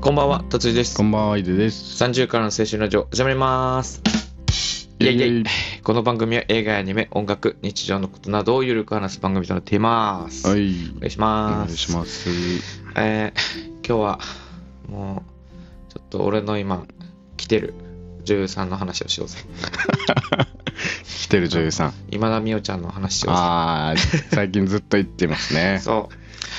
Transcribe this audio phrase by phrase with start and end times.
[0.00, 1.02] こんばんは、達井ですこ。
[1.02, 2.02] んばんは、いでです。
[2.02, 4.02] 30からの青春ラジオ、始まります。
[4.98, 5.44] イェイイェイ。
[5.82, 10.46] この番組は映画やアニメ、音楽、日常のことなどをゆるく話す番組となっています。
[10.46, 10.74] はおい。
[11.00, 11.66] 願いしおます。
[11.66, 12.30] 願いします。
[12.96, 14.20] えー今日は、
[14.88, 15.24] も
[15.88, 16.84] う、ちょっと俺の今、
[17.36, 17.74] 来てる
[18.24, 19.38] 女優さんの話をしようぜ。
[21.04, 21.94] 来てる女優さん。
[22.10, 23.40] 今田美桜ちゃんの話しようぜ。
[23.42, 24.00] ああ、
[24.32, 25.78] 最近ずっと言ってますね。
[25.82, 26.14] そう。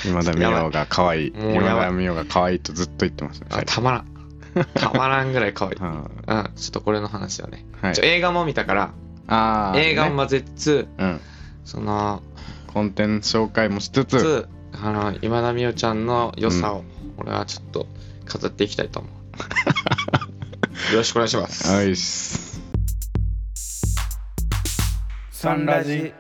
[0.06, 1.34] 今田美桜が可愛い。
[1.36, 3.48] 今田美桜が可愛いとずっと言ってますね。
[3.66, 4.08] たまらん。
[4.74, 5.76] たまらんぐらい可愛い。
[5.76, 7.66] うんうん、ちょっとこれの話をね。
[7.82, 7.96] はい。
[8.02, 8.94] 映画も見たから、
[9.28, 11.22] ああ、映画をね混ぜつつ、うん。
[11.64, 12.22] その、
[12.68, 16.84] コンテンツ紹介もしつつ、つあの今田美桜ちゃんの良さを、
[17.18, 17.88] 俺はちょっと
[18.26, 19.12] 飾っていきたいと思う
[20.94, 22.62] よろしくお願いしますはいっす。
[25.32, 26.14] サンラジ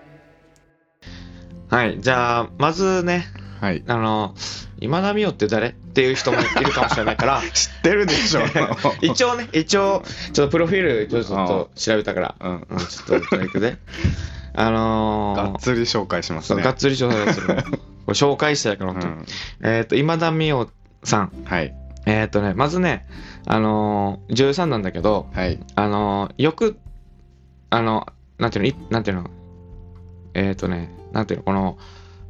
[1.70, 3.28] はいじゃあまずね
[3.62, 3.84] はい。
[3.88, 4.34] あの
[4.80, 5.68] 今田美桜って誰？
[5.70, 8.41] っていう人もいるかもしれないから 知ってるでしょ。
[9.02, 12.52] 一応ね一応ちょっとプロフィールちょっと調べたからうん。
[12.70, 13.77] うんちょっといくで
[14.55, 16.63] あのーがっつり紹介しますね。
[16.63, 17.55] がっつり紹介する
[18.08, 19.26] 紹介したいからう本当に、ん。
[19.62, 20.68] えっ、と今田美桜
[21.04, 21.74] さんはい。
[22.07, 23.05] えっ、とねまずね
[23.46, 25.60] あのー女優さんなんだけどはい。
[25.76, 26.80] あのよく
[27.70, 28.07] あの
[28.40, 29.30] なんていうのいなんていうの？
[30.34, 31.78] えっ、とねなんていうのこの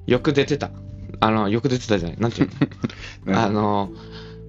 [0.07, 0.71] よく出てた
[1.21, 2.17] あのよく出てたじゃない？
[2.19, 2.49] なんていう
[3.31, 3.39] の？
[3.41, 3.91] あの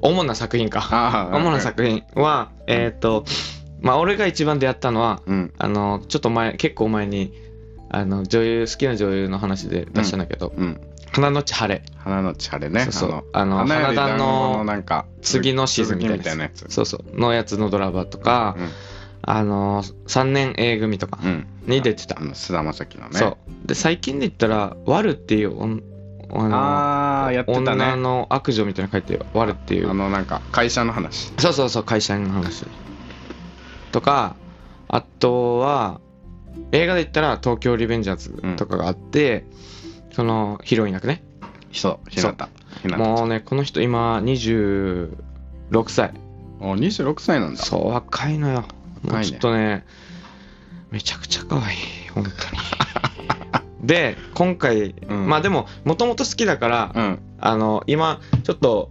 [0.01, 3.25] 主な作品か主な作品はえっ、と
[3.81, 5.53] まあ俺が一番出会ったのはうん。
[5.59, 7.33] あのちょっと前結構前に
[7.91, 10.81] あの女優好きな女優の話で出したんだけどうん。
[11.13, 12.81] 「花のち晴れ花の千晴ね。
[12.85, 16.65] そうそうああの花より花壇の団子なんか次のシーズンみたいなやつ」。
[16.73, 18.57] そうそうのやつのドラマとか、
[19.21, 21.29] あの3年 A 組とかうん。
[21.29, 21.47] うん。
[21.67, 23.19] に出てたあの菅田将暉のね。
[23.19, 25.53] そうで最近で言ったら「ワル」っていう
[26.35, 27.97] あのああ、やってた女ね。
[27.97, 29.91] の悪女みたいなの書いて「ワル」っていう。
[29.91, 31.33] あの、なんか、会社の話。
[31.39, 32.67] そうそうそう会社員の話。
[33.93, 34.37] とか
[34.89, 36.01] あとは
[36.73, 39.45] 映画で言ったら「東京リベンジャーズ」とかがあって、
[40.13, 41.23] そのヒロイン役ね。
[41.73, 42.49] そう、ひなた。
[42.97, 45.11] もうねこの人今26
[45.89, 46.13] 歳。
[46.61, 47.63] お、26歳なんだ。
[47.63, 48.65] そう若いのよ。
[49.03, 49.85] も若いねうちょっとね
[50.91, 51.77] めちゃくちゃ可愛い
[52.15, 52.35] 本当に
[53.83, 57.19] で今回、うんまあでももともと好きだから、うん。
[57.45, 58.91] あの今ちょっと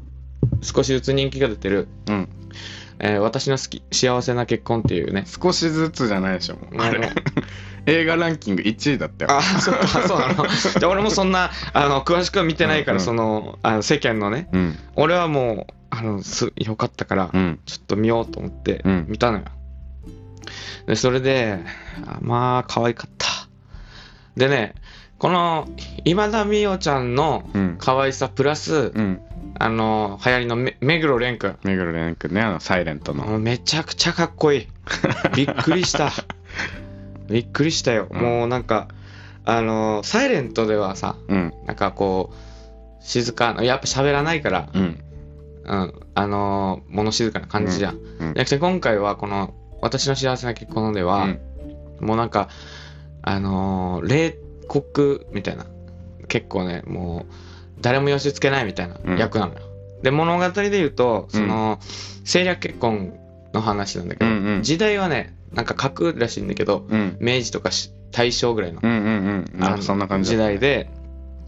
[0.61, 2.29] 少しずつ人気が出てるうん。
[2.99, 7.09] 「えー私の好き幸せな結婚」っていうね少しずつじゃないでしょ、もうあれ。
[7.87, 9.31] 映画ランキング1位だったよ。
[9.31, 10.45] あそうかそうなの
[10.79, 14.77] で俺もそんなあの詳しくは見てないから、うんうんそのあの世間のねうん。
[14.95, 17.59] 俺はもうあのすよかったから、うん。
[17.65, 19.45] ちょっと見ようと思ってうん見たのよ。
[20.85, 21.59] で、それで、
[22.07, 23.27] あまあ、可愛かった。
[24.35, 24.75] でね、
[25.21, 25.67] この
[26.03, 27.75] 今田美桜ちゃんのうん。
[27.77, 29.21] 可愛さプラス、うん。
[29.59, 31.57] あの、流行りのめ目黒蓮くん。
[31.63, 33.37] 目黒蓮くんね、あの、サイレントの。
[33.37, 34.67] めちゃくちゃかっこいい。
[35.37, 36.09] びっくりした。
[37.29, 38.07] びっくりしたよ。
[38.09, 38.87] うんもうなんか、
[39.45, 41.53] あの、サイレントではさ、うん。
[41.67, 44.99] なんかこう、静かな、やっぱ喋らないから、うん。
[45.65, 47.93] うん、あの、物静かな感じじゃん。
[47.93, 51.39] うんじゃなくて今回はこの「私の幸せな結婚」では、うん
[51.99, 52.49] もうなんか
[53.21, 55.65] あのー冷酷みたいな
[56.27, 57.33] 結構ねもう
[57.81, 59.61] 誰も寄せつけないみたいなうん役なのよ、
[60.03, 61.79] で物語で言うとその、
[62.21, 63.17] 政略結婚
[63.53, 67.17] の話なんだけど、うんうん時代はねなんか書くらしいんだけどうん。
[67.19, 69.59] 明治とかし大正ぐらいのうんうんうん。
[69.59, 70.89] なんかそんな感じ時代で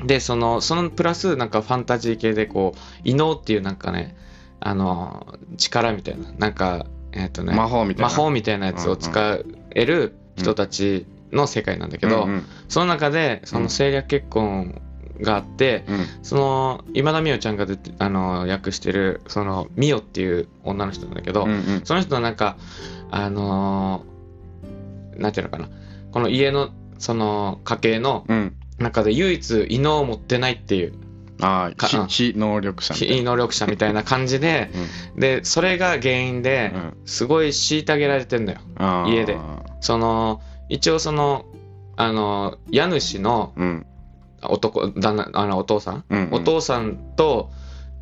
[0.06, 4.18] でそのそのプラスなんかファンタジー系でこう異能っていうなんかね
[4.60, 8.10] あの力みたいななんかえっ、とね魔法みたいな。
[8.10, 9.40] 魔法みたいなやつを使
[9.72, 14.82] える人たちの世界なんだけど、うんうんその中でその政略結婚
[15.22, 16.06] があって、うん。
[16.24, 21.82] その今田美桜ちゃんが出てあの役してるその美桜っていう女の人なんだけど、うんうん。
[21.84, 22.58] その人はなんか
[23.12, 25.70] あのーなんていうのかな
[26.12, 28.56] この家のその家系のうん。
[28.80, 30.94] 中で唯一異能を持ってないっていう
[31.42, 34.72] あ非非能力者みたい非能力者みたいな感じで
[35.16, 36.74] でそれが原因で。
[37.06, 38.60] すごい虐げられてんだよ
[39.08, 39.38] 家で。
[39.80, 41.46] その一応その
[41.96, 43.86] あの家主のうん。
[44.46, 47.50] 男旦那あのお父さん、うんうんお父さんと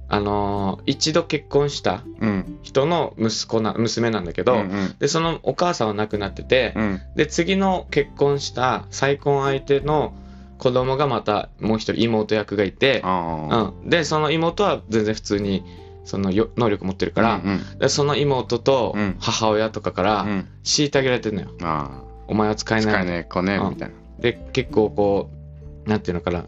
[0.07, 2.59] あの一度結婚したうん。
[2.63, 6.99] 人の息子な娘なんだけど、うんうんでそのお母さんは亡くなってて、うん。
[7.15, 10.13] で次の結婚した再婚相手の
[10.57, 13.01] 子供がまたもう一人妹役がいて。
[13.05, 15.63] うん、でその妹は全然普通に
[16.03, 20.47] そのよ能力持ってるから、うんうんでその妹とうん母親とかからうん。
[20.63, 21.49] 虐げられてるのよ。
[22.31, 22.79] あお前は使あ。
[22.79, 22.93] えない。
[22.93, 23.69] 使えねえ子ね、うん。
[23.71, 23.95] みたいな。
[24.19, 25.29] で結構こ
[25.85, 26.45] うなんていうのかな。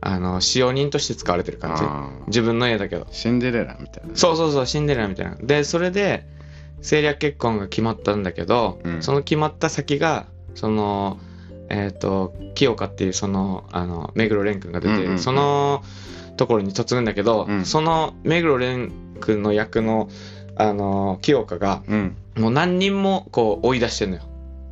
[0.00, 1.82] あの使用人として使われてる感じ。
[2.28, 3.06] 自分の家だけど。
[3.10, 4.14] シンデレラみたいな。
[4.14, 5.36] そうそうそうシンデレラみたいな。
[5.36, 6.26] でそれで
[6.78, 9.02] 政略結婚が決まったんだけど、うん。
[9.02, 11.18] その決まった先がその
[11.68, 15.18] えっ、と清香っていうそのあの目黒蓮くんが出て、うんうんうん。
[15.18, 15.82] その
[16.36, 17.64] ところに嫁ぐんだけど、うん。
[17.64, 20.08] その目黒蓮くんの役の
[20.54, 22.16] あの清香がうん。
[22.36, 24.22] もう何人もこう追い出してんのよ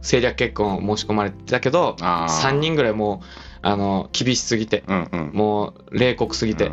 [0.04, 2.50] 政略結婚を申し込まれてたけどあー。
[2.50, 3.26] 3人ぐらいもう
[3.62, 5.30] あの厳しすぎてうんうん。
[5.32, 6.70] もう冷酷すぎて、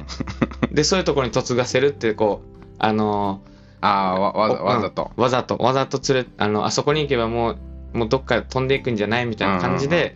[0.71, 3.41] でそういうところに嫁がせるってこうあの
[3.79, 5.11] ああわわわざと。
[5.15, 7.57] わざとわざと連れあのあそこに行けばも
[7.93, 10.15] うもうどっか飛んでいくんじゃないみたいな感じで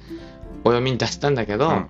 [0.63, 1.87] お読みに出したんだけど、うん。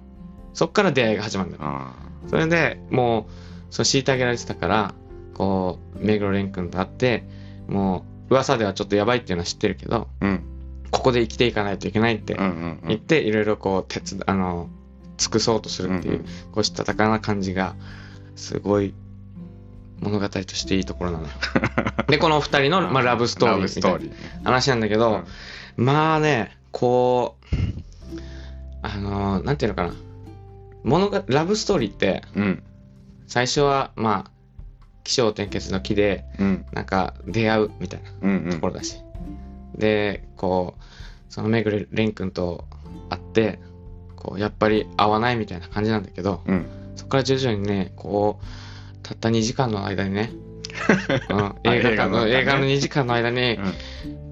[0.56, 1.94] そっから出会いが始まるんだよあ
[2.28, 3.28] それでも
[3.70, 4.96] うそう虐げられてたから
[5.34, 7.28] こう目黒蓮君と会って
[7.68, 10.55] もう噂ではちょっとやばいっていうのは知ってるけどーうん
[10.92, 14.70] ここで生きていかないといけないって言っていろいろこう手伝あの
[15.18, 17.76] 尽くそうとするっていう、こうしたたかな感じが
[18.36, 18.94] すごい
[20.02, 21.30] 物語としていいところなのよ。
[22.08, 24.16] でこの二人の、まあ、ラブストーリーみたいな。
[24.44, 25.24] 話なんだけど、
[25.78, 25.86] うん。
[25.86, 27.56] まあねこう
[28.82, 29.94] あのなんていうのかな。
[30.84, 32.64] 物がラブストーリーってうん。
[33.28, 34.32] 最初はまあ
[35.04, 36.66] 起承転結の木でうん。
[36.74, 38.98] なんか出会うみたいなところだし、
[39.76, 40.84] でこう
[41.30, 42.66] そのめぐれ蓮くんと
[43.10, 43.60] 会って
[44.16, 46.66] こうやっぱり合わないみたいな感じなんだけどうん。
[46.96, 48.46] そこから徐々にねこう
[49.04, 50.32] たった2時間の間にね、
[51.30, 53.60] うん、映画映画の映画の2時間の間に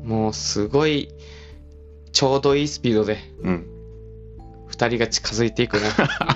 [0.04, 1.10] もうすごい
[2.12, 3.68] ちょうどいいスピードでうん。
[4.70, 5.84] 2人が近づいていくね。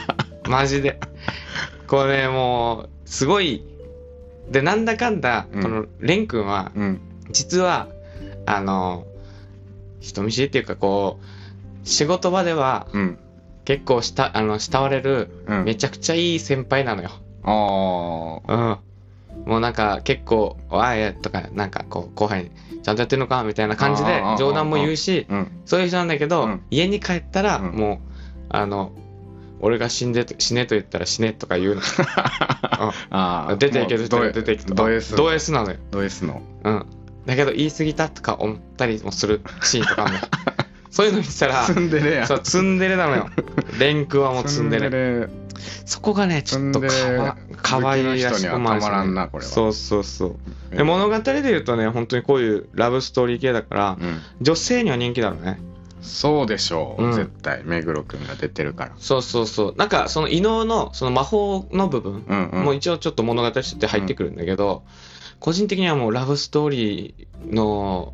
[0.48, 1.00] マジで。
[1.88, 3.64] これねもうすごい。
[4.52, 5.64] でなんだかんだうん。
[5.64, 7.02] この蓮くんはうん。
[7.32, 7.88] 実は
[8.48, 9.06] あの
[10.00, 13.20] 人見知りっていうかこう仕事場ではうん。
[13.66, 15.64] 結構したあの慕われるうん。
[15.66, 17.10] めちゃくちゃいい先輩なのよ。
[17.44, 18.56] あう
[19.44, 19.50] ん。
[19.50, 22.52] もうなんか結構「おい」とかなんかこう後輩に
[22.82, 25.28] 「ちゃんとやってんのか?」みたいな感じで冗談も言うし
[25.66, 26.62] そういう人なんだけど、うん。
[26.72, 27.76] 家に帰ったらうん。
[27.76, 27.98] もう
[28.50, 28.94] あの
[29.60, 31.82] 俺が死んでと死ねと言ったら死ねとか言うの。
[33.10, 34.76] ああ出ていける人出ていくと。
[34.76, 35.78] ド S ド S なのよ。
[35.92, 36.42] ド S の？
[36.64, 36.86] うん。
[37.28, 40.26] だけど言い過ぎたとか思ったりもするシーンとかあるのよ
[40.90, 43.30] そういうの見てたらツンデレやそうツンデレなのよ。
[43.78, 44.90] レンクはもうツンデレ。
[44.90, 45.28] レ
[45.86, 50.38] そこがね、ちょっとかわかわいらしくにはたまらんなこれはそうそうそ
[50.72, 50.76] う。
[50.76, 55.60] で物語で言うとね、本当にこういうラブストーリー系だから、うん女性には人気だろうね。
[56.02, 59.76] そうでしょう、うん絶対目黒くんが出てるからそうそうそう。
[59.78, 64.84] なんかその異能のその魔法の部分うんうんも一応ちょっと物語として入ってくるんだけど、
[65.40, 68.14] 個人的にはもうラブストーリーの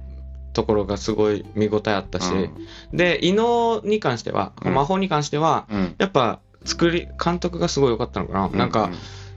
[0.54, 2.32] ところがすごい見応えあったし、
[2.94, 4.74] で、異能に関しては、うん。
[4.74, 5.96] 魔法に関しては、うん。
[5.98, 8.46] やっぱ作り、監督がすごい良かったのかな。
[8.48, 8.92] うんなんか、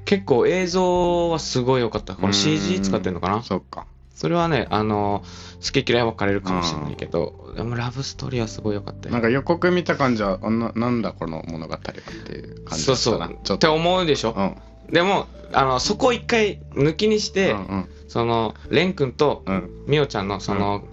[0.05, 2.15] 結構映像はすごい良かった。
[2.15, 3.43] この CG 使ってんのかな？
[3.43, 3.87] そっか。
[4.15, 5.25] それはね、あの、
[5.65, 9.13] 好き嫌い分かれるかもしれないけど、でもラブストーリーはすごい良かったよ。
[9.13, 13.19] なんか予告見た感じはあななんだこの物語はっていう感じそうそう。
[13.19, 14.35] だっっってと思うでしょ？
[14.37, 14.57] うん
[14.91, 17.89] でも、あの、そこを一回抜きにして、うんうん。
[18.09, 19.71] その、蓮くんとうん。
[19.87, 20.85] みおちゃんの、その、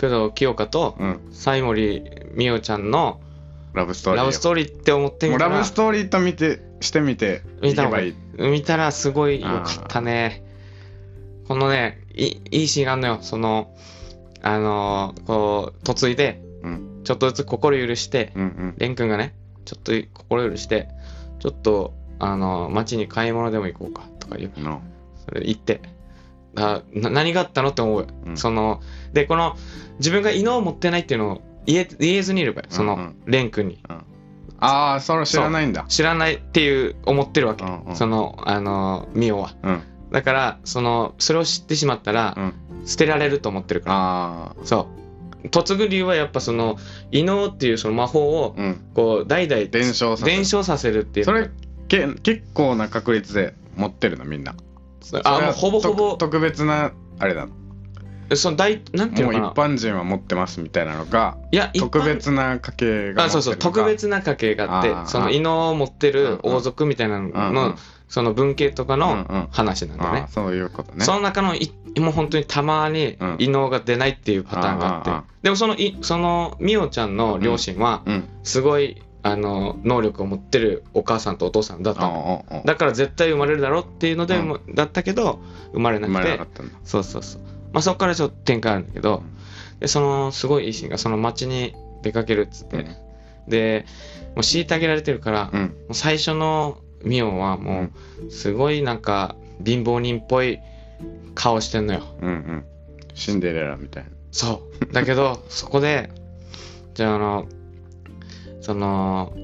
[0.00, 1.20] 工藤清香と、うん。
[1.32, 2.02] 西森
[2.34, 3.20] みおちゃんの
[3.74, 8.14] ラブストーリーラブストーリーって思ってみたらラブス、トーリーと見てしてみて見た方がいい。
[8.38, 10.44] 見たらすごい良かったね。
[11.48, 13.18] このね、いいいいシーンがあるのよ。
[13.22, 13.74] その、
[14.42, 17.00] あのーこう、嫁いで、うん。
[17.04, 18.74] ちょっとずつ心許して、うんうん。
[18.78, 20.88] 蓮くんがね、ちょっと心許して、
[21.40, 24.60] ちょっと、あのー街に買い物でも行こうかとか言う。
[24.60, 24.80] の
[25.26, 25.82] それ行って。
[26.54, 28.80] あな何があったのって思うよ、うんその、
[29.12, 29.56] で、この、
[29.98, 33.82] 自分が犬を持ってないっていうのを言え言えずにいる場合、その、うんうん蓮くんに。
[34.64, 37.64] ああそれ知らないんだ知らないっていう思ってるわけ。
[37.64, 39.54] うんうんその、あのー、ミオは。
[39.62, 43.96] うんだから、その、それを知ってしまったら、うん捨てられると思ってるから。
[43.96, 44.88] あそ
[45.44, 45.48] う。
[45.54, 46.76] 嫁ぐ理由はやっぱその、
[47.10, 48.56] 異能っていうその魔法を
[48.94, 51.32] こう、代々伝承させる伝承させるっていうそ。
[51.32, 51.48] れ
[51.92, 54.54] け結構な確率で持ってるのみんな。
[55.24, 56.10] あ、もうほぼほぼ。
[56.12, 57.46] と、特別なあれだ。
[58.34, 59.74] その大、なんていうもう一のかな。
[59.74, 66.30] 般人は持ってますみたいなのがいや、特別な家系があ、そうそう、特別な家系があってその異能を持ってうんうん。
[66.36, 67.54] る王族みたいなのうんうん。
[67.54, 67.74] の、
[68.08, 69.48] その文系とかうんうのん。
[69.50, 70.20] 話なんだね。
[70.20, 71.04] ああそういうことね。
[71.04, 73.36] その中のい、もう本当にたまにうん。
[73.38, 78.28] 異能が出ないっていうパターンがあって、あーあーでもそのい、その、みおちゃんの両親は、うん。
[78.44, 82.02] すごい、あの、能力を持ってるお母さんとお父さんだった。
[82.02, 82.44] の。
[82.50, 84.48] ああああだから絶対生まれるだろうっていうので、うん。
[84.48, 85.40] もだったけど、
[85.72, 86.38] 生まれなくて。
[86.84, 87.42] そうそうそう。
[87.72, 89.22] まあそこからちょっと展開あるんだけど、
[89.80, 92.96] で、その、すごいいいシーンが、その街に出かけるっつって、うん。
[93.48, 93.86] で、
[94.34, 97.88] もう虐げられてるから、もう最初のミオはも
[98.26, 100.58] うすごいなんか貧乏人っぽい
[101.34, 102.02] 顔してんのよ。
[102.20, 102.64] うんうん。
[103.14, 104.10] シンデレラみたいな。
[104.30, 104.92] そう。
[104.92, 106.10] だけどそこで
[106.94, 107.46] じゃああの
[108.62, 109.34] その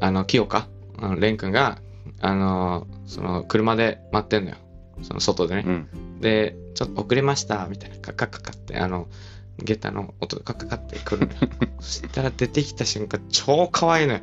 [0.00, 1.78] あの清香蓮くんが
[2.20, 4.56] あのその車で待ってんのよ
[5.02, 6.20] その外でね、うん。
[6.20, 9.08] で、ちょっと遅れました、みたいな、カッカッカッカって、あの、
[9.58, 11.38] ゲタの音がカッカッカってくるのよ。
[11.80, 14.20] そしたら出てきた瞬間、超可愛いのよ。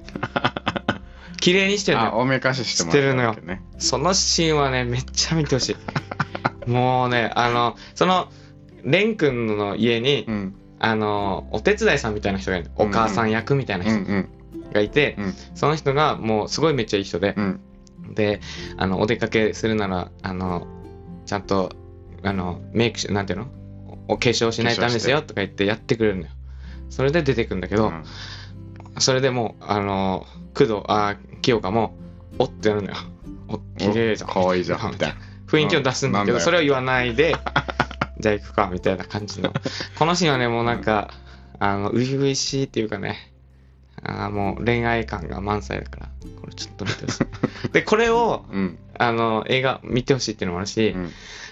[1.40, 2.12] 綺麗にしてるのあ、よ。
[2.18, 3.62] おめかししてもらったわけね。
[3.78, 5.76] そのシーンはね、めっちゃ見てほしい。
[6.70, 8.30] もうね、あの、その、
[8.84, 10.56] レン君の家に、うん。
[10.80, 14.30] あの、お手伝いさんみたいな人がいるのお母さん役みたいなうん人うん。
[14.74, 17.62] がいて、うんその人がもうすごいめっちゃいい人で、うん。
[18.14, 18.42] で、
[18.78, 20.68] あの、お出かけするなら、あの、
[21.26, 21.72] ちゃんと、
[22.24, 23.48] あの、メイクし、なんていうの？
[24.08, 26.30] おお化粧しないとダメですよとか言ってやってくれるのよ。
[26.90, 28.04] それで出てくるんだけど、うん
[28.98, 31.96] それでもう、あの、工藤、あ、清香も、
[32.38, 32.96] おってなるのよ。
[33.48, 34.30] お、綺麗じゃん。
[34.32, 35.16] お可愛いじゃんみたいな
[35.48, 37.36] 雰囲気を出すんだけど、それを言わないで、
[38.20, 39.54] じゃあ行くか、みたいな感じの。
[39.98, 41.12] このシーンはね、もうなんか、
[41.60, 43.32] あの、初々しいっていうかね、
[44.10, 46.10] あーもう恋愛感が満載だから、
[46.42, 47.70] これちょっと見てほしい。
[47.72, 48.78] で、これを、うん。
[48.98, 51.12] あの、映画見てほしいっていうのもあるし、うん。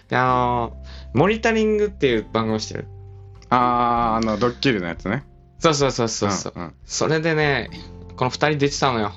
[0.10, 0.78] で、あの、
[1.14, 2.88] モニタリングっていう番組をしてる？
[3.50, 5.24] あー、あの、ドッキリのやつね。
[5.60, 6.54] そうそうそうそうそう。
[6.56, 7.70] うんうんそれでね、
[8.16, 9.14] この二人出てたのよ。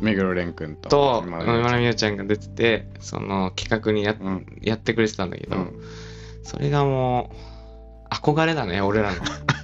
[0.00, 0.88] 目黒蓮くんと。
[0.88, 4.46] と、今村美桜ちゃんが出てて、その企画にや,、うん。
[4.60, 5.82] やってくれてたんだけど、うん
[6.44, 7.30] それがも
[8.10, 9.16] う、憧れだね、俺らの。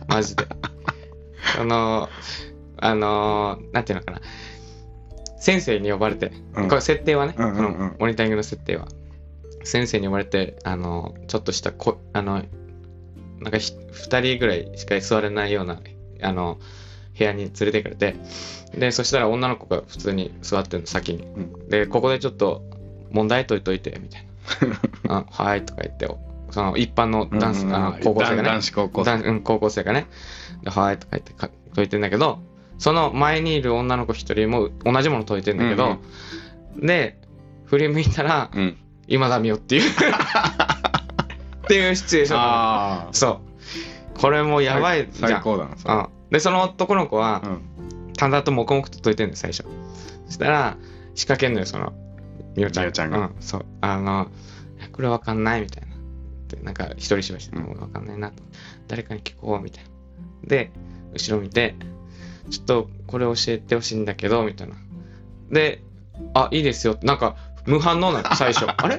[0.09, 0.47] マジで。
[1.61, 2.09] あの、
[2.81, 4.21] あの、なんていうのかな。
[5.39, 8.89] 先生に呼ばれて、うんこれ設定はね、うんうんうんこのモニタリングの設定は。
[9.65, 12.43] 先生に呼ばれて、あの、ちょっとしたこ、あの、
[13.41, 15.81] なんかひ二人ぐらいしか座れないような、
[16.23, 16.59] あの、
[17.19, 18.17] 部屋に連れてかれて、
[18.75, 21.25] で、そしたら女の子が普通に座ってるの、先に。
[21.25, 22.63] うんで、ここでちょっと
[23.11, 24.27] 問題解いといて、みたい
[25.09, 25.17] な。
[25.21, 26.09] あはいとか言って、
[26.51, 29.11] その一般のダンス、うんうんあの高校生がね、男子高校生。
[29.13, 30.07] 男うん、高校生がね、
[30.63, 32.41] ではいとか言ってか解いてんだけど、
[32.81, 35.99] その前にいる女の子一人も同じもの解いてんだけど、
[36.77, 37.21] で、
[37.67, 38.77] 振り向いたら、うん。
[39.07, 43.15] 今田美桜っていうっていうシチュエーション。
[43.15, 43.41] そ
[44.17, 44.19] う。
[44.19, 45.31] これもうやばいじゃん。
[45.31, 46.09] 最高だな、それうん。
[46.31, 48.13] で、その男の子はう、ん。
[48.17, 49.65] 淡々と黙々と解いてんのよ、最初。
[50.27, 50.79] そしたら、
[51.15, 51.93] 仕掛けんのよ、その、
[52.57, 52.93] みおちゃん。
[52.93, 53.67] ちゃんがうん、そう。
[53.83, 54.29] あの、
[54.93, 55.89] これわかんないみたいな。
[56.49, 58.43] で、なんか、一人芝居して、うんもうわかんないなと。
[58.89, 59.91] 誰かに聞こう、みたいな。
[60.49, 60.73] で、
[61.13, 61.75] 後ろ見て、
[62.51, 64.75] ちょっと、これ教えてほしいんだけど、みたいな。
[65.51, 65.83] で、
[66.35, 66.99] あ、いいですよ。
[67.03, 68.67] なんか、無反応なの、 最初。
[68.77, 68.99] あれ？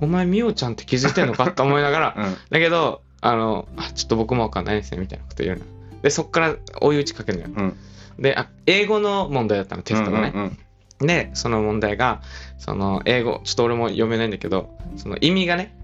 [0.00, 2.36] お前、みおちゃんって気づいてんのかって思いながら、 うん。
[2.50, 5.64] だけど、あの、あ、ちょっと僕もわかんないですね、みたいなこと言うの。
[6.02, 7.50] で、そっから追い打ちかけるのよ。
[7.56, 7.76] うん。
[8.22, 10.32] で、あ、英語の問題だったの、テストがね。
[10.34, 10.58] うん
[11.00, 12.20] で、その問題が、
[12.58, 15.74] その、英語、ちょっと俺も読めないんだけど、その意味がね、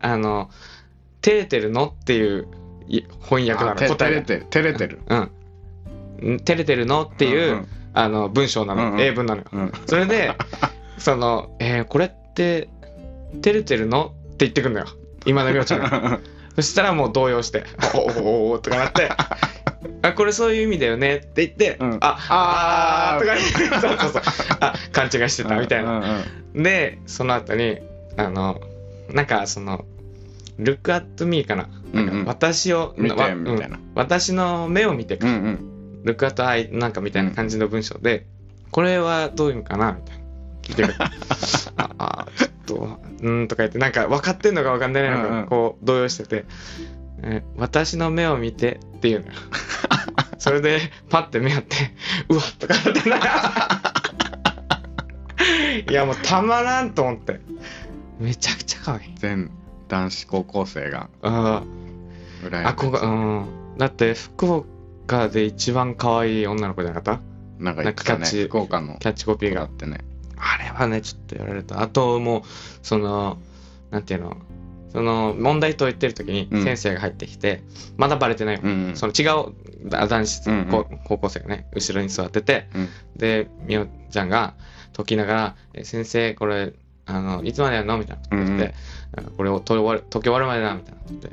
[0.00, 0.48] あの、
[1.20, 1.94] 照れてるの？
[2.00, 2.48] っていう
[2.88, 4.22] い翻訳なの、あて答えが。
[4.22, 4.46] 照れてる。
[4.48, 5.00] 照れてる。
[5.06, 5.30] うん。
[6.22, 7.02] ん照れてるの？
[7.02, 7.68] っていう、うんうん。
[7.94, 9.00] あの、文章なの、うんうん。
[9.00, 9.46] 英文なのよ。
[9.52, 9.72] うん。
[9.86, 10.34] それで、
[10.98, 12.68] その、えーこれって、
[13.42, 14.06] 照れてるの？
[14.06, 14.86] って言ってくんのよ。
[15.26, 16.20] 今のみおちゃんが。
[16.56, 19.10] そしたらもう動揺して、おおおおとかなって、
[20.02, 21.16] あ、これそういう意味だよね？
[21.16, 21.98] って言って、うん。
[22.00, 24.22] あ、ああーーとか言って、そうそうそう、
[24.60, 25.98] あ、勘違いしてたみたいな。
[25.98, 26.02] うん。
[26.56, 27.78] うんで、その後に、
[28.16, 28.60] あの、
[29.10, 29.84] なんかその、
[30.60, 31.68] look at me かな？
[31.92, 32.24] なんかうんうん。
[32.26, 33.76] 私を、見てわみたいな。
[33.76, 35.73] うん私の目を見てか、うんうん。
[36.04, 38.26] Look at eye なんかみたいな感じの文章で、
[38.70, 40.24] これはどういうのかなみたいな。
[40.62, 40.94] 聞いてくる。
[41.76, 42.74] あ、あちょっと、
[43.20, 46.44] うーんとか言って、なんか分かってんのか分かんないのか、こう動揺してて、
[47.22, 49.32] えー私の目を見てっていうのよ。
[50.38, 51.76] それで、パッて目合って、
[52.28, 53.16] うわっとかなってな
[55.88, 57.40] いや、もうたまらんと思って。
[58.18, 59.02] めちゃくちゃ可愛い。
[59.16, 59.50] 全
[59.88, 61.62] 男子高校生があ
[62.42, 63.46] 羨あ、あこが、うん。
[63.78, 64.66] だって、福岡
[65.28, 67.22] で一番可愛い女の子じゃなかった？
[67.58, 68.98] なんかねキャッチ福岡の。
[68.98, 69.60] キャッチコピーが。
[69.60, 69.70] があっ。
[69.70, 69.98] てね。
[70.36, 71.80] あれはね、ちょっとやられた。
[71.80, 72.42] あと、もう、
[72.82, 73.38] その、
[73.90, 74.36] なんていうの、
[74.90, 76.64] その、問題解いてる時にうん。
[76.64, 77.62] 先生が入ってきて、
[77.96, 78.60] まだバレてないよ。
[78.64, 78.70] うん。
[78.88, 79.54] うんその違う
[79.88, 81.00] だ男子、うんうん。
[81.04, 82.88] 高校生がね、後ろに座ってて、うん。
[83.16, 84.54] で、みおちゃんが
[84.96, 86.72] 解きながら、え先生、これ、
[87.06, 87.98] あの、いつまでやるの？
[87.98, 88.74] みたいなこと言って、
[89.14, 91.30] なんかこれを解き終わる解き終わるまでだ、みたいなって。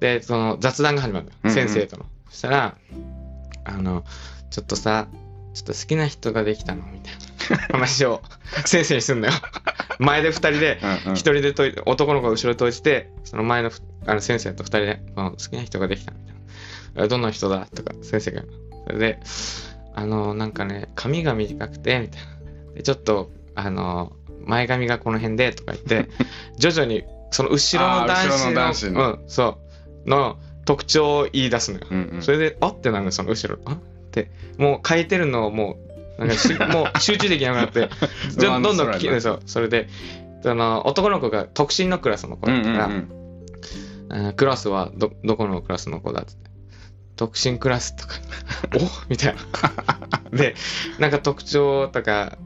[0.00, 1.54] で、その雑談が始まるうんうん。
[1.54, 2.06] 先生との。
[2.30, 2.76] そしたら、
[3.64, 4.04] あの、
[4.50, 5.08] ちょっとさ、
[5.52, 6.82] ちょっと好きな人ができたの？
[6.86, 8.22] みたいな話を
[8.64, 9.32] 先生にすんのよ。
[9.98, 16.34] 前で二人で、うんうん一人で解いて、男の子が後ろで解いてて、その前のふあの先生と二人で、好きな人ができたみたい
[16.94, 17.04] な。
[17.04, 17.66] えどんな人だ？
[17.74, 18.42] とか先生が。
[18.86, 19.20] それで、
[19.94, 22.74] あの、なんかね、髪が短くて、みたいな。
[22.74, 24.12] で、ちょっと、あの
[24.44, 26.08] 前髪がこの辺でとか言って
[26.58, 29.58] 徐々にその後ろの男子のうん、そ
[30.06, 30.38] うの
[30.70, 32.22] 特徴を言い出すのよ、うんうん。
[32.22, 33.76] それであってなるのその後ろあっ
[34.12, 35.78] てもう書いてるのをも
[36.16, 37.88] うなんかし もう集中できなくなって
[38.30, 39.88] じゃどんどん聞き不安そうそれで
[40.44, 43.10] その男の子が特進のクラスの子うんうんだったから、うん
[44.12, 46.32] あークラスはどどこのクラスの子だって。
[47.16, 48.14] 特進クラスとか
[48.74, 49.40] おみたいな。
[50.32, 50.54] で
[50.98, 52.38] なんか特徴とか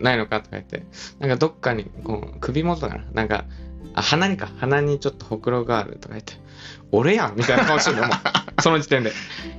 [0.00, 0.84] ないのかとか言って
[1.18, 3.04] なんかどっかにこう首元かな。
[3.12, 3.44] なんか
[3.94, 4.48] あ鼻にか。
[4.58, 6.34] 鼻にちょっとほくろがあるとか言って。
[6.92, 8.16] 俺やんみたいな顔してるのもう。
[8.62, 9.12] その時点で。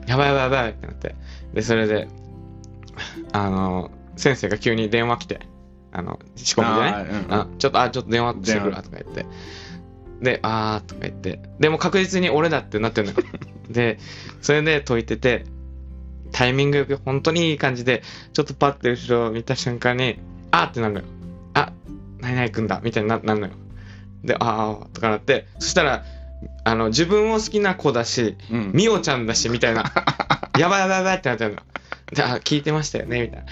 [0.08, 1.16] やばいやばいやばいってなって。
[1.54, 2.08] でそれで
[3.32, 5.52] あの先生が急に電話来て。
[5.94, 7.26] あの仕込みでね。
[7.30, 8.82] うんちょっと、あ、ちょっと電話してくるわ。
[8.82, 9.26] とか言って。
[10.22, 11.42] で、あーとか言って。
[11.60, 13.18] でも確実に俺だってなってんのよ。
[13.70, 14.00] で、
[14.42, 15.46] それで解いてて、
[16.32, 20.20] タイミングよく本当にいい感じで、ちょっとパッて後ろを見た瞬間に、
[20.52, 21.06] あーってなるのよ。
[21.54, 21.74] あ、
[22.20, 23.54] 何々くんだみたいにななるのよ。
[24.24, 26.04] で、あーとかなって、そしたら、
[26.63, 29.92] あの、自分を好きな子だし、うんみおちゃんだし、みたいな。
[30.58, 31.62] やばいやばいやばいってなってるの。
[32.13, 33.46] で、あ、聞いてましたよね、みたいな。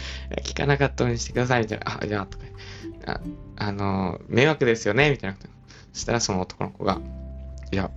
[0.43, 1.99] 聞かなかったようにしてください、みたいな。
[2.01, 2.45] あ、じゃあ、とか。
[3.05, 3.19] あ、
[3.57, 5.37] あの、迷惑ですよね、みたいな。
[5.93, 6.99] そしたらその男の子が、
[7.71, 7.89] いや、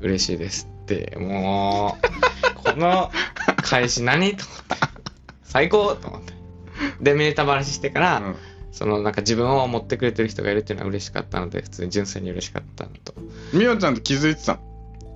[0.00, 3.10] 嬉しいですって、もう、この
[3.62, 4.36] 返し何？
[4.36, 4.76] と思って。
[5.42, 6.34] 最高と思って。
[7.00, 8.36] で、メータ話してから、うん
[8.74, 13.14] そのなんか自分を持ってくれてる人がいるっていうのは嬉しかったので、普通に純粋に嬉しかったのと。
[13.52, 14.60] みおちゃんって気づいてたの？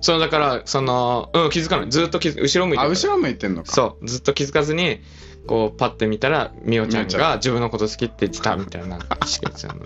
[0.01, 1.89] そのだから、その、うん、気づかない。
[1.89, 3.71] ずっと気づ後ろ向いてるあ、後ろ向いてんのか。
[3.73, 5.01] そう、ずっと気づかずに、
[5.45, 9.81] こう、パッて見たら、みおちゃんが自分のこと好きって言ってたみたいな意識ちゃん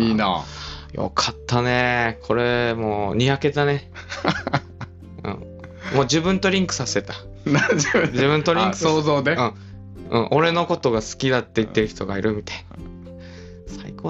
[0.00, 0.14] いい。
[0.14, 0.44] な。
[0.92, 2.20] よかったね。
[2.22, 3.90] これ、もう、にやけたね。
[5.24, 5.32] うん。
[5.96, 7.14] もう自分とリンクさせた。
[7.44, 9.32] な自分とリンあクさせ想像で？
[9.32, 9.54] うん。
[10.10, 10.28] うん。
[10.30, 12.95] 俺のことが好きだって言ってる人がいるみたいな。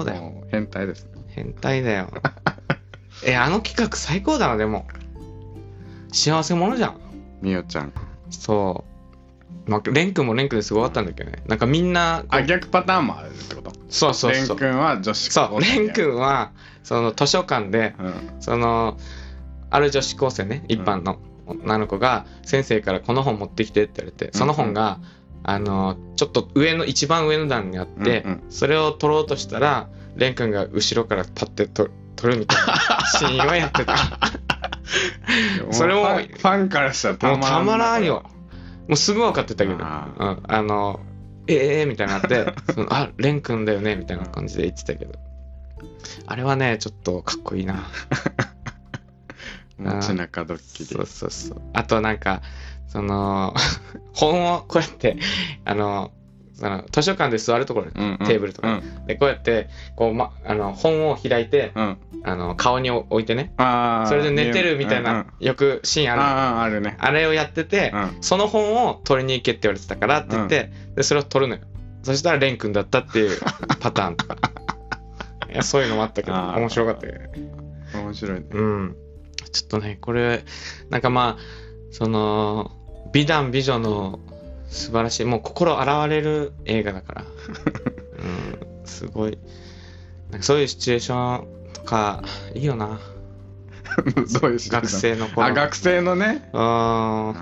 [0.03, 0.43] 最高だよ。
[0.49, 1.11] 変態ですね。
[1.29, 2.09] 変態だよ。
[3.25, 4.87] え、あの企画最高だな、でも。
[6.11, 6.97] 幸せ者じゃん。
[7.41, 7.93] みおちゃん。
[8.29, 8.83] そ
[9.67, 9.69] う。
[9.69, 11.43] まあ、レン君もレン君ですごかったんだけどね。
[11.47, 13.71] なんかみんな、あ、逆パターンもあるってこと？
[13.89, 14.59] そうそうそう。
[14.59, 16.51] レン君は女子そう、高生レン君は、
[16.83, 18.13] その図書館で、うん。
[18.39, 18.97] その、
[19.69, 24.99] ある女子高生ね、一般の女の子が、先生からこの本持ってきてって言われて、その本が、
[25.47, 33.95] あの、ちょっと上の、一番上の段にあって、うんうんそれを取ろうとしたら、レン君が後ろからパッて取取るみたいなシーンをやってた。
[35.71, 38.29] それもうファンからしたらたまらんもうたまらんよこ。
[38.89, 40.99] もうすぐ分かってたけど、あうん、あの、
[41.47, 45.13] ええー、みたいになって、 そのあ、レン君だよね、みたいな感じで言ってたけど。
[46.25, 47.75] あれはね、ちょっとかっこいいな。
[49.79, 50.89] れ街中ドッキリ。
[50.89, 51.61] そうそうそう。
[51.73, 52.41] あとなんか、
[52.87, 53.53] その、
[54.13, 55.17] 本をこうやって、
[55.65, 56.11] あの、
[56.57, 58.27] その図書館で座るところ、うんうん。
[58.27, 58.67] テーブルとか。
[58.67, 59.05] うん。
[59.05, 61.97] で、こうやって、こう、ま、あの、本を開いて、うん。
[62.23, 63.53] あの、顔に置いてね、
[64.07, 65.13] それで寝てるみたいうんうん。
[65.13, 66.61] な、よくシーンあるの。
[66.63, 66.97] あるね。
[66.99, 68.17] あれをやってて、うん。
[68.21, 71.61] その本を取りに行けって言われてたからって言って、で、それを取るのよ。
[72.01, 73.39] そしたらレン君だったっていう
[73.79, 74.37] パターンとか。
[75.51, 77.29] いや、そういうのもあったけど、面白かったよね。
[77.93, 78.45] 面白いね。
[78.51, 78.95] うん。
[79.49, 80.43] ちょっとね、これ、
[80.89, 81.41] なんかまあ、
[81.91, 82.71] その、
[83.13, 84.19] 美談美女の
[84.69, 87.25] 素晴らしい、もう心洗われる映画だから。
[88.81, 89.37] うん、すごい。
[90.31, 92.99] なんかそういうシチュエーションとか、いいよな。
[94.41, 95.47] どういうシチュエーション学生の頃。
[95.47, 97.35] あ学生のねうん。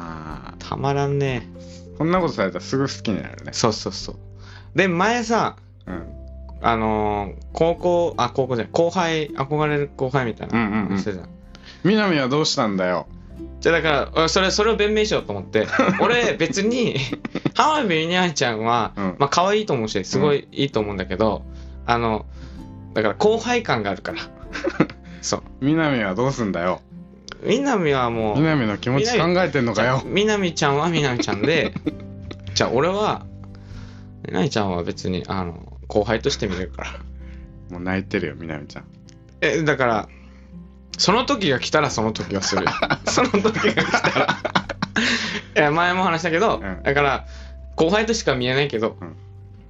[0.59, 1.49] たまらんね。
[1.97, 4.15] こんなことされたらすぐ好きになるねそうそうそう。
[4.75, 5.55] で、前さ、
[5.87, 6.03] うん
[6.61, 11.29] あのー高校、あ、高校じゃない、後輩、憧れる後輩みたいなうんうんうん話してたじゃん。
[11.83, 13.07] 南はどうしたんだよ
[13.59, 15.67] じゃあだから、あそれ、それを弁明しようと思って、
[15.99, 16.97] 俺別に、
[17.55, 21.43] 浜辺美波ちゃんは、うんまあ可愛いと思うし、すごいいいと思うんだけど、
[21.85, 22.25] あの、
[22.93, 24.19] だから後輩感があるから。
[25.21, 25.43] そう。
[25.61, 26.81] 南はどうすんだよ
[27.43, 31.73] 南はもう、南の気持ち考えてんのかよ南ちゃんは南ちゃんで、
[32.53, 33.25] じゃあ俺は、
[34.27, 36.91] 南ちゃんは別に、あの、後輩として見れるから。
[37.69, 38.85] もう泣いてるよ南ちゃん
[39.41, 40.09] え、だから、
[40.97, 42.71] その時が来たらその時はするよ。
[43.05, 44.27] その時が来たら。
[45.55, 47.25] いや、前も話したけど、うんだから、
[47.75, 48.97] 後輩としか見えないけど、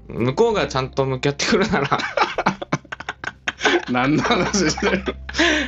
[0.08, 2.00] 向こうがちゃんと向き合ってくるなら、
[3.90, 5.04] 何の話してる？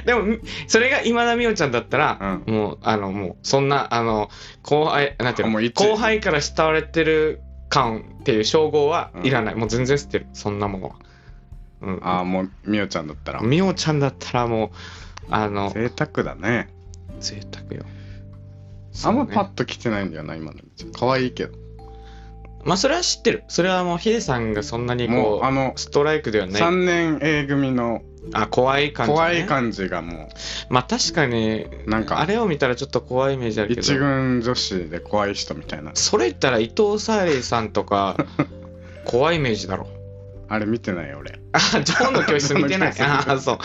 [0.06, 4.30] でも、それが今田美桜ちゃんだったら、うもう、あの、もう、そんな、あの、
[4.64, 9.56] 後輩、なんていうの、後輩から慕われてる感っていう称号はいらない。
[9.56, 10.96] もう全然捨てる、そんなものは。
[11.82, 12.00] うん。
[12.04, 14.70] ああもうみおちゃんだったら美桜ちゃんだったらもう、
[15.30, 16.70] あの、贅沢だね。
[17.20, 17.84] 贅沢よ。
[19.06, 20.60] あんまパッと来てないんだよな今の。
[20.94, 21.58] 可愛いけど。
[22.64, 23.44] まあそれは知ってる。
[23.48, 26.62] それはもうヒデさんがそんなにもこううあのストライクではない。
[26.62, 28.02] 3年 A 組の
[28.34, 30.28] あ怖い感じ、ね、怖い感じがも
[30.70, 35.92] まあ確かにうなんかあれを見たらちょっと怖いイメージあるけ一ど軍女子で怖い人みたいな。
[35.94, 38.18] それ言ったら伊藤沙莉さんとか
[39.06, 39.88] 怖いイメージだろ
[40.50, 41.40] あれ見てない俺。
[41.52, 42.94] あジョー の教室見てない。
[43.02, 43.58] ああそう。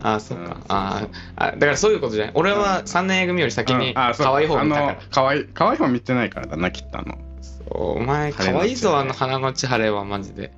[0.00, 2.32] あそうか、うんああだからそういうことじゃない。
[2.34, 4.98] 俺は3年 A 組より先に可愛い方見たから。
[5.10, 7.18] 可愛い可愛い方見てないからだなきっとあの。
[7.66, 10.52] お前可愛いぞあの花の千晴はマジで。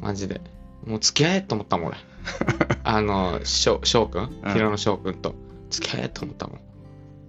[0.00, 0.40] マジで。
[0.86, 1.96] もう付き合えと思ったもん俺。
[2.84, 4.40] あの翔翔くん？
[4.44, 4.52] うん。
[4.52, 5.34] ヒロの翔くんと。
[5.70, 6.56] 付き合えと思ったもん。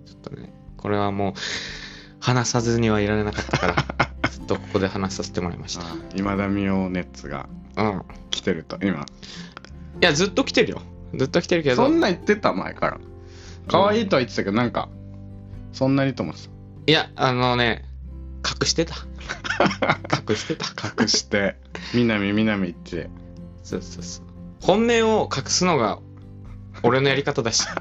[0.06, 1.34] ちょっとねこれはもう
[2.20, 3.76] 話さずにはいられなかったから
[4.30, 5.84] ずっとここで話させてもらいました。
[6.16, 8.02] 今田美桜熱がうん。
[8.32, 9.02] 来てると今。
[9.02, 9.06] い
[10.02, 10.82] やずっと来てるよ。
[11.16, 11.76] ずっと来てるけど。
[11.76, 13.00] そんな言ってた前から。
[13.68, 14.90] 可愛いとは言ってたけどなんか
[15.74, 16.50] そんなにと思って
[16.90, 17.84] いやあのね
[18.62, 18.96] 隠してた。
[20.30, 20.66] 隠してた。
[20.74, 21.58] た隠して。
[21.94, 23.10] 南南って
[23.64, 24.26] そうそうそう。
[24.62, 26.00] 本命を隠すのが
[26.84, 27.66] 俺のやり方だし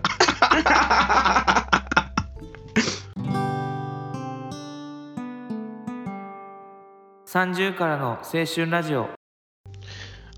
[7.37, 9.11] 30からの青春ラジオ。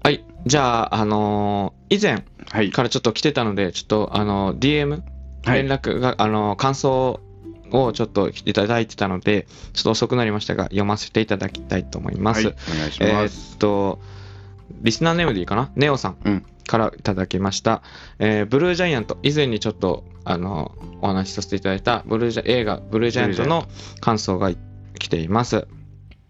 [0.03, 0.25] はい。
[0.47, 2.73] じゃああのー以前はい。
[2.73, 5.03] からちょっと来てたのでちょっとあの DM
[5.45, 5.63] はい。
[5.63, 7.21] 連絡が、あの感想
[7.71, 12.57] をちょっといただいてたのでちょっと遅くなりましたが読ませていただきたいと思います、はい。
[12.75, 14.01] お願いしえます、ーっと
[14.83, 15.71] リスナーネームでいいかな？
[15.77, 16.47] ネオさんうん。
[16.67, 17.83] からいただきました、
[18.19, 19.19] えーブルージャイアント。
[19.23, 23.69] 以前にちょっとあのお話しさせていただいたブルージャ映画「ブルージャイアント」の
[24.01, 24.51] 感想が
[24.99, 25.69] 来ています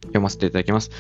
[0.03, 0.91] 読ませていただきます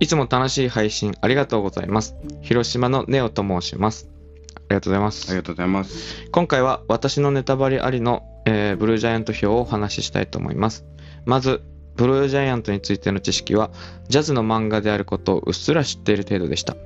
[0.00, 4.08] いつも楽しい配信ありがとうございます広島のネオと申します
[4.56, 10.84] ありがとうございますありがとうございます今回は私のネタバレありの、えーブルージャイアント表をお話ししたいと思います。
[11.24, 11.62] まず、
[11.96, 13.70] ブルージャイアントについての知識は、
[14.08, 16.76] ジャズの漫画であることをうっすら知っている程度でした。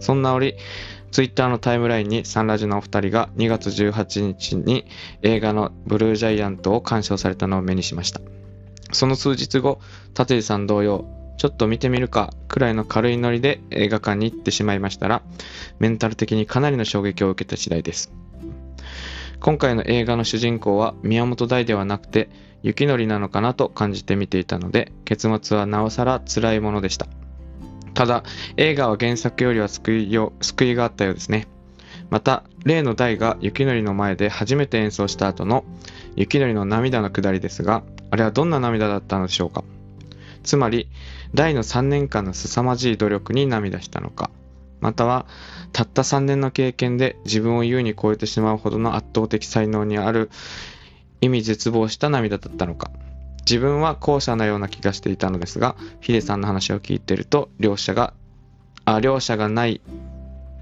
[0.00, 0.56] そんな折、
[1.12, 4.86] ツイッターのタイムラインにサンラジのお二人が2月18日に
[5.22, 8.20] 映画のブルージャイアントを鑑賞されたのを目にしました。
[8.92, 9.80] その数日後、
[10.18, 11.04] 立地さん同様、
[11.38, 15.22] ちょっと見てみるかくらいの軽いノリで映画館に行ってしまいましたら、
[15.78, 18.12] メンタル的にかなりの衝撃を受けた次第です。
[19.40, 22.30] 今回の映画の主人公は宮本大ではなくて
[22.62, 27.06] 雪のりなのかなと感じて見ていたので結末はなおさら辛いものでした
[27.94, 28.24] ただ
[28.56, 31.48] 映画は原作よりは救いよ救いがあったようですね
[32.10, 35.64] また例の大が雪のりの前で初めて演奏した後の
[36.16, 39.64] 雪のりの涙のくだりですがあれはどんな涙だったのでしょうか？
[40.42, 40.88] つまり
[41.34, 44.30] 大の3年間の凄まじい努力に涙したのか。
[44.80, 45.26] または
[45.72, 50.30] たった3年の経験で自分を優に超えてしまうほどの圧倒的才能にある
[51.20, 52.90] 意味絶望した涙だったのか。
[53.40, 58.12] 自分は後者のような気がしていたのですがヒデさんの話を聞いていると両者が
[58.84, 59.80] あ両者がない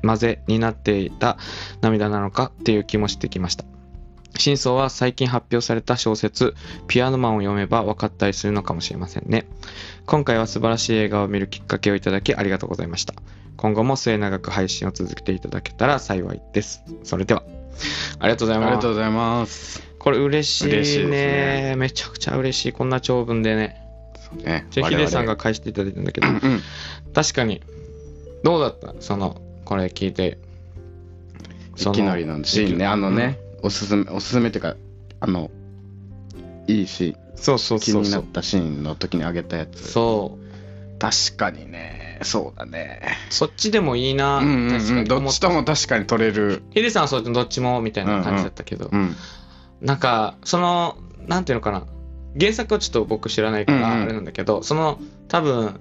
[0.02, 1.38] 混ぜになっていた
[1.80, 3.64] 涙なのかっていう気もしてきました。
[4.36, 6.54] 真相は最近発表された小説
[6.88, 9.46] 「ピアノマン」を読めば分かったりするのかもしれませんね。
[10.06, 13.14] 今回は素晴らしい映画を見るきっかけをいただきありがとうございました。
[13.56, 16.82] 今後も末永く配信を続けていただけたら幸いです。
[17.04, 17.42] それでは、
[18.18, 18.66] ありがとうございます。
[18.66, 19.82] ありがとうございます。
[19.98, 21.04] これ嬉しいね。
[21.04, 21.74] いね。
[21.76, 22.72] めちゃくちゃ嬉しい。
[22.72, 23.76] こんな長文でね。
[24.44, 24.66] ね。
[24.70, 26.62] じゃあ、ヒデさんが返していただいたんだけど、我々うん
[27.14, 27.62] 確かに、
[28.42, 28.94] どうだった？
[29.00, 30.36] その、これ聞いて。
[31.76, 32.86] そいきなりのシーンね。
[32.86, 34.76] あのね、おすすめおすすめっていうか
[35.20, 35.50] あの
[36.66, 38.04] いいしそうそう気にそう。
[38.04, 38.22] そう。
[38.22, 39.90] なったシーンの時にあげたやつ。
[39.90, 40.98] そう。
[40.98, 42.20] 確かにね。
[42.22, 43.02] そうだね。
[43.30, 44.98] そっちでもいいな、うんうん確かに。
[45.00, 46.62] うんどっちとも確かに取れる。
[46.70, 49.14] ヒデさんはそうどっちもみたいな感じだったけど、うん
[49.80, 50.96] なんかその
[51.26, 51.86] なんていうのかな。
[52.38, 54.02] 原作はちょっと僕知らないからうんうん。
[54.02, 54.98] あれなんだけど、その
[55.28, 55.80] 多分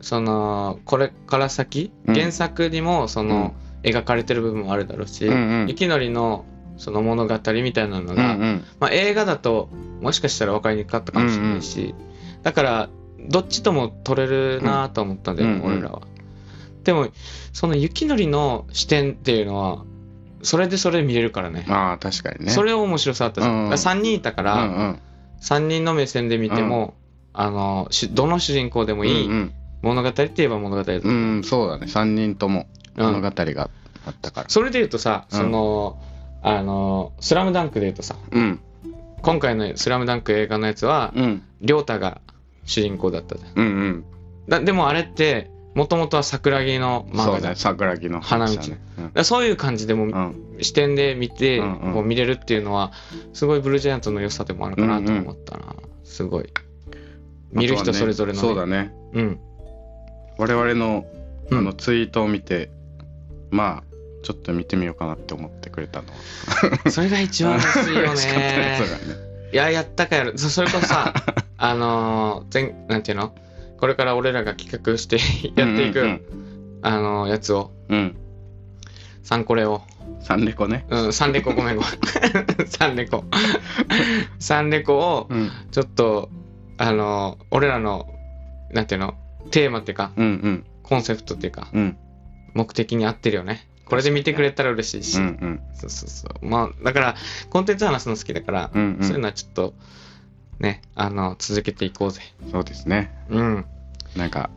[0.00, 2.14] そのこれから先、うん。
[2.14, 5.68] 原作にもその、描かれてる部分もあるだろうし、うんうん。
[5.68, 6.44] 雪のりの
[6.76, 8.64] その物語みたいなのうんが、うん。
[8.80, 9.68] まあ、映画だと
[10.00, 11.94] もしかしたら分かりにくかったかもしれないし、
[12.42, 12.88] だから
[13.28, 15.64] どっちとも取れるなと思ったんだよ、うんうん。
[15.64, 16.02] 俺らは。
[16.82, 17.08] でも
[17.52, 19.84] その雪のりの視点っていうのは
[20.42, 21.64] それでそれで見れるからね。
[21.68, 22.52] ああ確かにね。
[22.52, 23.40] それを面白さあった。
[23.40, 23.70] うんうん。
[23.70, 24.98] だから3人いたから、うんうん。
[25.40, 26.94] 3人の目線で見ても、
[27.32, 31.38] あのしどの主人公でもいいうん物語って言えば物語だうん、う。
[31.40, 31.86] ん、そうだね。
[31.86, 33.70] 3人ともうん物語が
[34.06, 34.48] あったから。
[34.48, 35.38] それで言うとさ、うん。
[35.38, 35.98] その
[36.44, 38.60] あの「スラムダンクで言うとさうん。
[39.22, 41.42] 今回の「スラムダンク映画のやつはうん。
[41.62, 42.20] 亮太が
[42.66, 43.52] 主人公だったじゃん。
[43.56, 44.04] うんうん。
[44.48, 48.52] だでもあれってもともとは桜木の漫画だね桜木の花道。
[48.52, 48.58] ね。
[48.96, 50.62] だからそういう感じでも、うんうん。
[50.62, 51.92] 視点で見て、うんうん。
[51.94, 52.92] こう見れるっていうのは
[53.32, 56.44] すごいブルージャイアントの良さでもあるかなと思ったな、すごい。
[57.52, 58.92] 見る人それぞれの、そうだね。
[59.14, 59.40] うん。
[60.38, 61.06] 我々の
[61.50, 61.64] あうん。
[61.64, 62.70] のツイートを見て、
[63.50, 63.93] まあ
[64.24, 66.14] ちょっと見てみようかなって思ってくれたのは。
[66.90, 68.24] それが一番嬉しいよね。
[68.40, 68.78] ね
[69.52, 71.14] いややったかやるそそれこそさ
[71.58, 73.34] あのー前なんていうの？
[73.78, 75.18] これから俺らが企画して
[75.54, 76.20] やっていく、うん
[76.82, 77.70] あのーやつを。
[77.88, 78.16] うん、うん
[79.22, 79.82] サンコレを
[80.20, 80.86] サンレコね。
[80.88, 82.66] うんサンレコごめんごめん。
[82.68, 83.24] サンレコ
[84.38, 85.50] サンレコをうん。
[85.70, 86.30] ちょっと
[86.78, 88.06] あのー俺らの
[88.72, 89.14] なんていうの？
[89.50, 90.64] テーマっていうかうんうん。
[90.82, 91.96] コンセプトっていうかうん。
[92.54, 95.60] 目的に合ってるよねこれで見てくれたら嬉しいし、うんうん。
[95.74, 96.46] そうそうそう。
[96.46, 97.14] まあだから
[97.50, 99.04] コンテンツ話すの好きだから、うんうん。
[99.04, 99.74] そういうのはちょっと
[100.58, 102.20] ねあの続けていこうぜ。
[102.50, 103.12] そうですね。
[103.28, 103.64] うん。
[104.16, 104.50] なんか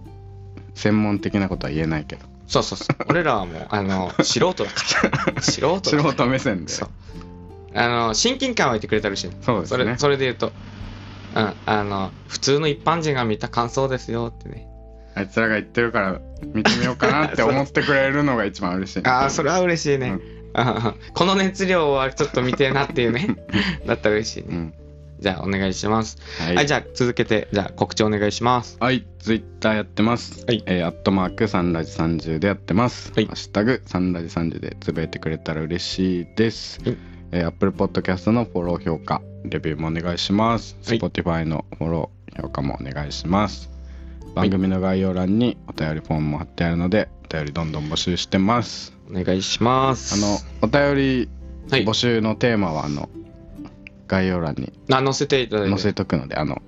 [0.76, 2.26] 専門的なことは言えないけど。
[2.48, 3.06] そうそうそう。
[3.10, 4.82] 俺らはもう あの素人だか
[5.36, 5.42] ら。
[5.42, 6.72] 素人だ素人目線で。
[6.72, 6.90] そう。
[7.74, 9.32] あの親近感湧いてくれたら嬉しい。
[9.42, 9.98] それそうですね。
[9.98, 10.52] それで言うと
[11.36, 14.67] うんあの普通の一般人が見た感想ですよってね
[15.18, 16.22] あいつらが言ってるから
[16.54, 20.22] 見てみようかなって思ってくれるのが一番嬉しい ああそれは嬉しいね、うん。
[21.14, 23.36] この熱量はちょっと見てえなっていうね。
[23.86, 24.74] だったら嬉しいね、うん。
[25.20, 26.18] じゃあお願いします。
[26.40, 28.78] ははい、じゃあ続けてじゃあ告知お願いします。
[28.80, 30.46] はい、ツイッターやってます。
[30.46, 30.64] はい。
[30.68, 33.12] えーアットマークサンラジ30でやってます。
[33.16, 33.26] はい。
[33.26, 36.80] ハッシュタグサンラジ30でつぶやいてくれたら嬉しいです。
[36.84, 36.98] はい。
[37.32, 40.78] えー、Apple Podcast のフォロー評価、レビューもお願いします。
[40.86, 41.00] はい。
[41.00, 43.77] Spotify のフォロー評価もお願いします。
[44.38, 48.94] 番組の概要欄にお便りフォームも貼ってあるので、お便りどんどん募集してます。
[49.10, 50.14] お願いします。
[50.14, 51.30] あの、お便り
[51.72, 51.86] はい。
[51.86, 53.10] 募集のテーマは、あの、
[54.08, 55.70] 概要欄にあ載せていただいて。
[55.72, 56.62] 載せとくので、あの、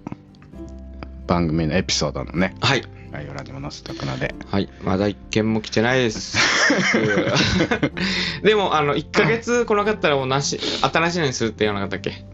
[1.27, 2.83] 番組のエピソードのね、はい。
[3.11, 4.67] 概要欄にも載せとくので、はい。
[4.81, 6.37] まだ一件も来てないです。
[8.43, 12.25] でもあの1ヶ月来なかったらもうなし新しいのにするって言わなかったっけ？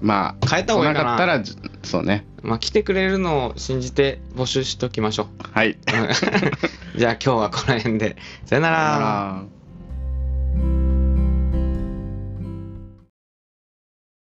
[0.00, 1.08] まあ、変えた方がいいかな。
[1.10, 1.42] かったら、
[1.82, 2.26] そうね。
[2.42, 5.26] まあ、来てくれるのを信じて募集しときましょう。
[5.52, 5.76] はい。
[6.96, 8.16] じゃあ今日はこの辺で。
[8.46, 9.42] さよなら。